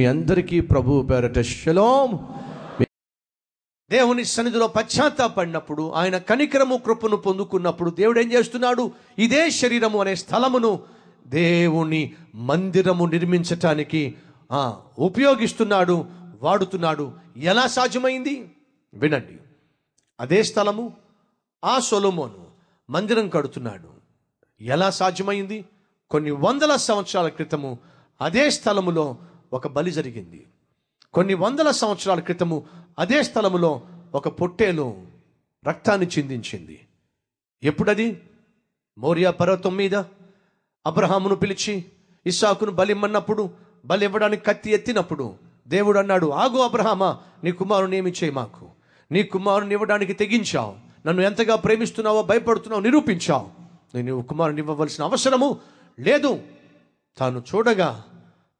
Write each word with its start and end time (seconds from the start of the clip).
మీ 0.00 0.06
అందరికీ 0.06 0.60
ప్రభు 0.60 1.02
పేరట 1.02 1.40
శలోం. 1.40 2.10
దేవుని 3.90 4.24
సన్నిధిలో 4.24 4.66
పశ్చాత్తాపడినప్పుడు 4.66 5.90
ఆయన 5.90 6.18
కనికరము 6.18 6.76
కృపను 6.76 7.16
పొందుకున్నప్పుడు 7.16 7.90
దేవుడు 7.90 8.20
ఏం 8.20 8.32
చేస్తున్నాడు? 8.32 8.90
ఇదే 9.18 9.50
శరీరము 9.50 10.00
అనే 10.00 10.14
స్థలమును 10.14 10.80
దేవుని 11.26 12.14
మందిరము 12.34 13.06
నిర్మించటానికి 13.06 14.14
ఉపయోగిస్తున్నాడు 14.98 16.06
వాడుతున్నాడు. 16.42 17.12
ఎలా 17.36 17.66
సాధ్యమైంది? 17.66 18.50
వినండి. 18.94 19.38
అదే 20.20 20.42
స్థలము 20.42 20.92
ఆ 21.64 21.78
సొలమోను 21.78 22.46
మందిరం 22.90 23.28
కడుతున్నాడు. 23.28 23.88
ఎలా 24.60 24.90
సాధ్యమైంది? 24.90 25.64
కొన్ని 26.10 26.30
వందల 26.30 26.76
సంవత్సరాల 26.76 27.28
క్రితము 27.28 27.78
అదే 28.20 28.50
స్థలములో 28.50 29.16
ఒక 29.52 29.68
బలి 29.68 29.90
జరిగింది. 29.90 30.46
కొన్ని 31.14 31.34
వందల 31.34 31.70
సంవత్సరాల 31.70 32.20
క్రితము 32.20 32.66
అదే 32.98 33.22
స్థలములో 33.22 33.80
ఒక 34.14 34.28
పొట్టేలు 34.28 35.06
రక్తాన్ని 35.68 36.06
చిందించింది. 36.06 36.88
ఎప్పుడది? 37.62 38.22
మోరియా 38.98 39.30
పర్వతం 39.30 39.76
మీద. 39.76 39.94
అబ్రహామును 40.86 41.34
పిలిచి 41.34 41.84
ఇస్సాకును 42.26 42.70
బలిమ్మన్నప్పుడు 42.70 43.50
బలి 43.84 44.04
ఇవ్వడానికి 44.04 44.44
కత్తి 44.44 44.70
ఎత్తినప్పుడు 44.70 45.34
దేవుడు 45.68 45.98
అన్నాడు 45.98 46.30
ఆగు 46.30 46.58
అబ్రహామా 46.58 47.18
నీ 47.44 47.52
కుమారుని 47.52 47.96
ఏమి 47.96 48.10
చేయి 48.10 48.30
మాకు. 48.30 48.68
నీ 49.12 49.22
కుమారుని 49.22 49.72
ఇవ్వడానికి 49.72 50.12
తెగించావు. 50.12 50.74
నన్ను 51.06 51.22
ఎంతగా 51.22 51.56
ప్రేమిస్తున్నావో 51.56 52.22
భయపడుతున్నావు 52.22 52.82
నిరూపించావు. 52.82 53.48
నేను 53.96 54.22
కుమారుని 54.22 54.58
ఇవ్వవలసిన 54.58 55.04
అవసరము 55.04 55.60
లేదు. 56.00 56.42
తాను 57.18 57.42
చూడగా 57.54 58.04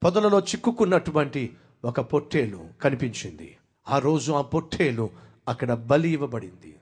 పొదలలో 0.04 0.40
చిక్కుకున్నటువంటి 0.40 1.56
ఒక 1.84 2.00
పొట్టేలు 2.00 2.66
కనిపించింది. 2.82 3.56
ఆ 3.88 3.98
రోజు 3.98 4.32
ఆ 4.32 4.42
పొట్టేలు 4.42 5.10
అక్కడ 5.48 5.74
బలి 5.74 6.10
ఇవ్వబడింది. 6.10 6.76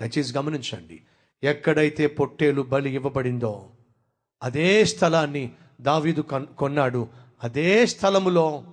దయచేసి 0.00 0.38
గమనించండి. 0.38 1.02
ఎక్కడైతే 1.42 2.06
పొట్టేలు 2.06 2.62
బలి 2.62 2.94
ఇవ్వబడిందో 2.94 3.66
అదే 4.42 4.84
స్థలాన్ని 4.84 5.52
దావీదు 5.80 6.20
కన్- 6.20 6.54
కొన్నాడు. 6.54 7.08
అదే 7.44 7.86
స్థలములో 7.86 8.64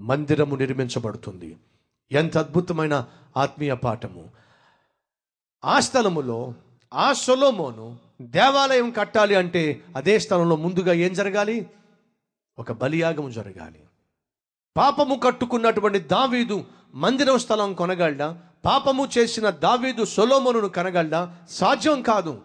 మందిరము 0.00 0.56
నిర్మించబడుతుంది. 0.56 1.56
ఎంత 2.12 2.38
అద్భుతమైన 2.38 3.06
ఆత్మీయ 3.36 3.74
పాఠము. 3.74 4.28
ఆ 5.64 5.80
స్థలములో 5.80 6.54
ఆ 6.94 7.12
సొలోమోను 7.12 7.98
దేవాలయం 8.22 8.90
కట్టాలి 8.90 9.34
అంటే 9.34 9.82
అదే 9.96 10.18
స్థలంలో 10.18 10.56
ముందుగా 10.56 10.92
ఏం 10.92 11.12
జరగాలి? 11.12 11.66
ఒక 12.58 12.72
బలియాగము 12.72 13.30
జరగాలి. 13.30 13.80
పాపము 14.76 15.14
కట్టుకున్నటువంటి 15.14 15.98
దావీదు 15.98 16.64
మందిరం 16.94 17.38
స్థలం 17.38 17.74
కొనగలడా? 17.74 18.38
పాపము 18.64 19.08
చేసిన 19.18 19.50
దావీదు 19.50 20.04
సొలోమోనును 20.04 20.68
కనగలడా? 20.68 21.36
సాధ్యం 21.50 22.02
కాదు. 22.02 22.40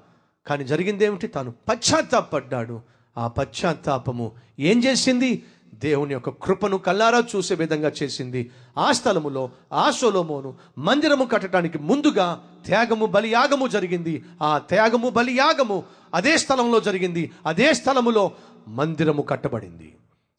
కానీ 0.47 0.63
జరిగిందేమిటి? 0.63 1.27
తాను 1.27 1.53
పశ్చాత్తాపడ్డాడు. 1.69 2.81
ఆ 3.17 3.27
పశ్చాత్తాపము 3.27 4.31
ఏం 4.59 4.83
చేసింది? 4.83 5.45
దేవుని 5.73 6.13
యొక్క 6.13 6.29
కృపను 6.29 6.77
కల్లారా 6.77 7.23
చూసే 7.35 7.55
విధంగా 7.55 7.91
చేసింది. 8.03 8.51
ఆ 8.77 8.91
స్థలములో 8.91 9.49
ఆ 9.73 9.91
సొలోమోను 9.91 10.55
మందిరము 10.77 11.25
కట్టడానికి 11.25 11.77
ముందుగా 11.77 12.43
త్యాగము 12.65 13.05
బలియాగము 13.05 13.67
జరిగింది. 13.67 14.23
ఆ 14.41 14.57
త్యాగము 14.57 15.09
బలియాగము 15.09 15.83
అదే 16.13 16.37
స్థలంలో 16.37 16.79
జరిగింది. 16.79 17.31
అదే 17.45 17.73
స్థలములో 17.73 18.31
మందిరము 18.67 19.21
కట్టబడింది. 19.21 19.95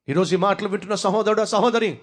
ఈరోజు 0.09 0.35
ఈ 0.35 0.39
మాటలు 0.39 0.69
వింటున్న 0.69 0.95
సహోదరుడు 0.95 1.45
సహోదరి 1.45 1.99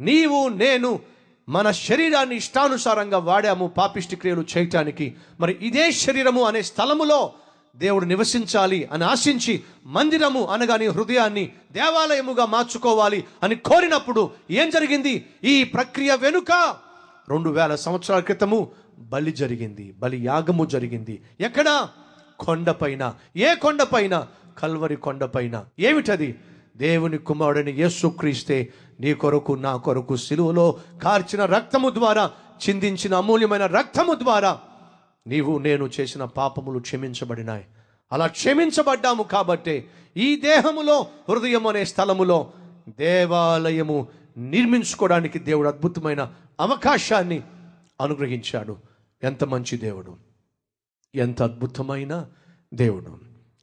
నీవు 0.00 0.48
నేను 0.48 1.00
మన 1.48 1.70
శరీరాన్ని 1.70 2.36
ఇష్టానుసారంగా 2.36 3.18
వాడాము 3.18 3.66
పాపిష్టి 3.66 4.16
క్రియలు 4.16 4.44
చేయటానికి. 4.58 5.14
మరి 5.40 5.56
ఇదే 5.60 5.92
శరీరము 5.92 6.42
అనే 6.42 6.62
స్థలములో 6.62 7.32
దేవుడు 7.76 8.04
నివసించాలి 8.04 8.84
అని 8.84 9.04
ఆశించి 9.04 9.62
మందిరము 9.86 10.46
అనగా 10.46 10.76
నీ 10.76 10.86
హృదయాన్ని 10.86 11.52
దేవాలయముగా 11.72 12.46
మార్చుకోవాలి 12.46 13.24
అని 13.42 13.54
కోరినప్పుడు 13.54 14.30
ఏం 14.50 14.70
జరిగింది? 14.70 15.26
ఈ 15.44 15.64
ప్రక్రియ 15.64 16.16
వెనుక 16.16 16.76
రెండు 17.28 17.50
వేల 17.50 17.74
సంవత్సరాల 17.74 18.20
క్రితము 18.20 18.70
బలి 18.98 19.32
జరిగింది 19.32 19.94
బలి 19.98 20.24
యాగము 20.24 20.64
జరిగింది. 20.64 21.22
ఎక్కడ? 21.40 21.88
కొండపైన. 22.40 23.14
ఏ 23.36 23.54
కొండపైన? 23.54 24.26
కల్వరి 24.58 24.96
కొండపైన. 24.96 25.64
ఏమిటది? 25.78 26.34
దేవుని 26.76 27.18
కుమారుడిని 27.18 27.72
యేసుక్రీస్తే 27.72 28.72
నీ 29.00 29.14
కొరకు 29.14 29.52
నా 29.52 29.76
కొరకు 29.76 30.16
సిలువలో 30.16 30.80
కార్చిన 31.02 31.44
రక్తము 31.44 31.90
ద్వారా 31.90 32.30
చిందించిన 32.68 33.14
అమూల్యమైన 33.14 33.66
రక్తము 33.66 34.14
ద్వారా 34.14 34.60
నీవు 35.26 35.58
నేను 35.58 35.90
చేసిన 36.00 36.24
పాపములు 36.24 36.78
క్షమించబడినాయి. 36.78 37.64
అలా 38.12 38.26
క్షమించబడ్డాము 38.26 39.22
కాబట్టే 39.22 39.86
ఈ 40.16 40.36
దేహములో 40.36 41.06
హృదయం 41.28 41.66
అనే 41.66 41.84
స్థలములో 41.84 42.52
దేవాలయము 42.88 44.08
నిర్మించుకోవడానికి 44.36 45.38
దేవుడు 45.38 45.68
అద్భుతమైన 45.68 46.32
అవకాశాన్ని 46.60 47.42
అనుగ్రహించాడు. 48.00 48.76
ఎంత 49.22 49.44
మంచి 49.44 49.76
దేవుడు. 49.78 50.16
ఎంత 51.14 51.42
అద్భుతమైన 51.42 52.26
దేవుడు. 52.74 53.18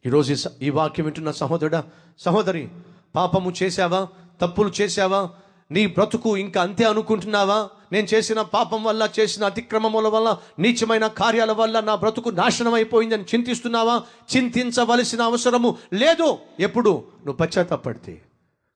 ఈరోజు 0.06 0.34
స- 0.34 0.47
ఈ 0.62 0.69
వాక్యం 0.69 1.06
వింటున్న 1.06 1.31
సహోదరుడా 1.31 1.84
సహోదరి 2.19 2.69
పాపము 3.16 3.53
చేశావా? 3.63 4.07
తప్పులు 4.41 4.72
చేశావా? 4.81 5.29
నీ 5.72 5.88
బ్రతుకు 5.88 6.38
ఇంకా 6.38 6.62
అంతే 6.62 6.85
అనుకుంటున్నావా? 6.85 7.69
నేను 7.91 8.07
చేసిన 8.13 8.41
పాపం 8.41 8.84
వల్ల 8.84 9.09
చేసిన 9.19 9.46
అతిక్రమముల 9.46 10.07
వల్ల 10.07 10.38
నీచమైన 10.59 11.07
కార్యాల 11.07 11.51
వల్ల 11.51 11.79
నా 11.79 11.96
బ్రతుకు 11.96 12.29
నాశనం 12.29 12.74
అయిపోయిందని 12.74 13.24
చింతిస్తున్నావా? 13.24 14.03
చింతించవలసిన 14.38 15.22
అవసరము 15.22 15.78
లేదు. 15.94 16.38
ఎప్పుడు? 16.59 16.90
నువ్వు 17.25 17.34
పశ్చాత్తాపడితే. 17.34 18.22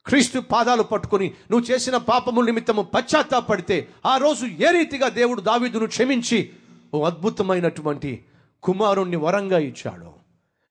క్రీస్తు 0.05 0.39
పాదాలు 0.39 0.83
పట్టుకొని 0.83 1.33
నువ్వు 1.51 1.71
చేసిన 1.71 1.97
పాపము 1.97 2.41
నిమిత్తము 2.41 2.81
పశ్చాత్తాపడితే 2.81 3.87
ఆ 4.05 4.17
రోజు 4.17 4.45
ఏ 4.45 4.71
రీతిగా 4.71 5.09
దేవుడు 5.09 5.41
దావీదును 5.41 5.87
క్షమించి 5.87 6.49
ఓ 6.93 7.03
అద్భుతమైనటువంటి 7.03 8.25
కుమారుణ్ణి 8.63 9.15
వరంగా 9.15 9.57
ఇచ్చాడు. 9.57 10.17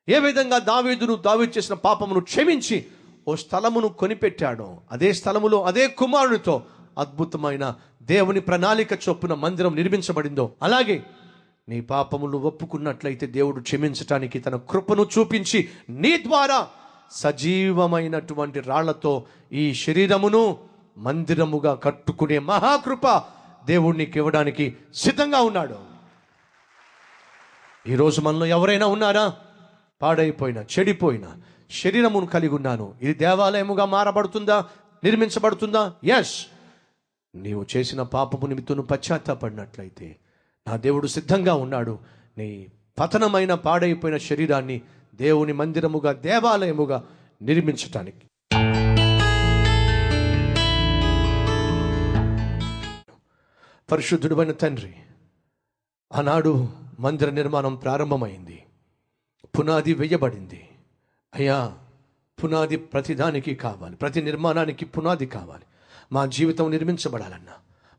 ఏ 0.09 0.19
విధంగా 0.19 0.59
దావీదును 0.59 1.15
దావీదు 1.15 1.59
చేసిన 1.59 1.75
పాపమును 1.75 2.21
క్షమించి 2.21 2.84
ఓ 3.28 3.34
స్థలమును 3.34 3.88
కొనిపెట్టాడో 3.88 4.81
అదే 4.92 5.12
స్థలములో 5.12 5.62
అదే 5.62 5.88
కుమారునితో 5.88 6.64
అద్భుతమైన 6.98 7.75
దేవుని 8.03 8.41
ప్రణాళిక 8.41 8.92
చొప్పున 9.09 9.34
మందిరం 9.34 9.76
నిర్మించబడిందో 9.76 10.53
అలాగే 10.62 11.06
నీ 11.69 11.81
పాపములు 11.81 12.38
ఒప్పుకున్నట్లయితే 12.38 13.26
దేవుడు 13.26 13.60
క్షమించటానికి 13.60 14.38
తన 14.38 14.56
కృపను 14.56 15.06
చూపించి 15.19 15.69
నీ 15.91 16.16
ద్వారా 16.16 16.69
సజీవమైనటువంటి 17.10 18.60
రాళ్ళతో 18.60 19.26
ఈ 19.53 19.75
శరీరమును 19.75 20.59
మందిరముగా 20.98 21.75
కట్టుకునే 21.75 22.38
మహాకృప 22.38 23.22
దేవుడికి 23.66 24.19
ఇవ్వడానికి 24.19 24.76
సిద్ధంగా 24.94 25.41
ఉన్నాడు. 25.41 25.78
ఈరోజు 27.88 28.20
మనలో 28.20 28.47
ఎవరైనా 28.47 28.86
ఉన్నారా? 28.86 29.36
పాడైపోయిన 30.03 30.59
చెడిపోయిన 30.59 31.26
శరీరమును 31.71 32.27
కలిగి 32.27 32.54
ఉన్నాను. 32.54 32.94
ఇది 33.03 33.15
దేవాలయముగా 33.15 33.84
మారబడుతుందా? 33.84 34.66
నిర్మించబడుతుందా? 35.04 35.94
ఎస్ 36.04 36.47
నీవు 37.34 37.66
చేసిన 37.77 38.03
పాపము 38.03 38.47
నిమిత్తం 38.47 38.81
పశ్చాత్తాపడినట్లయితే 38.81 40.16
నా 40.69 40.77
దేవుడు 40.77 41.06
సిద్ధంగా 41.06 41.54
ఉన్నాడు. 41.54 41.99
నీ 42.38 42.66
పతనమైన 42.99 43.54
పాడైపోయిన 43.54 44.16
శరీరాన్ని 44.16 44.80
దేవుని 45.15 45.53
మందిరముగా 45.53 46.13
దేవాలయముగా 46.13 47.04
నిర్మించటానికి. 47.42 48.27
పరిశుద్ధుడైన 53.91 54.53
తండ్రి 54.53 54.95
ఆనాడు 56.13 56.68
మందిర 57.01 57.30
నిర్మాణం 57.30 57.74
ప్రారంభమైంది. 57.74 58.63
పునాది 59.59 59.95
వేయబడింది. 59.95 60.66
అయ్యా 61.34 61.78
పునాది 62.45 62.77
ప్రతిదానికి 62.77 63.55
కావాలి. 63.55 63.97
ప్రతి 63.97 64.23
నిర్మాణానికి 64.23 64.84
పునాది 64.84 65.27
కావాలి. 65.27 65.65
మా 66.13 66.27
జీవితం 66.27 66.71
నిర్మించబడాలన్నా 66.71 67.53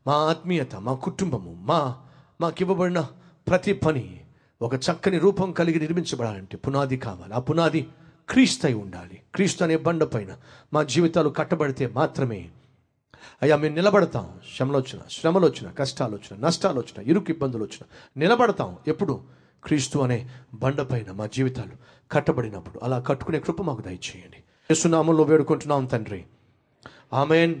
మా 0.06 0.14
ఆత్మీయత 0.14 0.76
మా 0.76 0.94
కుటుంబము 0.94 1.56
మా 1.60 1.96
మాకివ్వబడిన 2.40 3.06
ప్రతి 3.48 3.72
పని 3.72 4.20
ఒక 4.62 4.74
చక్కని 4.74 5.18
రూపం 5.18 5.52
కలిగి 5.52 5.78
నిర్మించబడాలంటే 5.78 6.56
పునాది 6.56 6.96
కావాలి. 6.96 7.34
ఆ 7.34 7.38
పునాది 7.38 7.88
క్రీస్తై 8.28 8.74
ఉండాలి. 8.74 9.20
క్రీస్తు 9.34 9.64
అనే 9.64 9.76
బండ 9.76 10.04
పైన 10.04 10.36
మా 10.72 10.82
జీవితాలు 10.82 11.28
కట్టబడితే 11.28 11.86
మాత్రమే. 11.86 12.48
అయ్యా 13.42 13.56
మేము 13.56 13.74
నిలబడతాం. 13.74 14.40
శ్రమలు 14.56 14.78
వచ్చిన 14.78 15.02
శ్రమలు 15.10 15.46
వచ్చిన 15.46 15.70
కష్టాలు 15.70 16.16
వచ్చిన 16.16 16.46
నష్టాలు 16.46 16.80
వచ్చిన 16.80 17.10
ఇరుకు 17.10 17.26
ఇబ్బందులు 17.28 17.64
వచ్చిన 17.64 17.86
నిలబడతాం. 18.16 18.76
ఎప్పుడు? 18.88 19.37
క్రీస్తు 19.64 19.98
అనే 19.98 20.28
బండపైన 20.54 21.12
మా 21.12 21.26
జీవితాలు 21.26 21.72
కట్టబడినప్పుడు 22.12 22.80
అలా 22.84 22.98
కట్టుకునే 22.98 23.40
కృప 23.40 23.62
మాకు 23.62 23.80
దయచేయండి. 23.80 24.36
యేసునామంలో 24.70 25.24
వేడుకుంటున్నాం 25.24 25.86
తండ్రి. 25.86 26.24
ఆమెన్. 27.12 27.54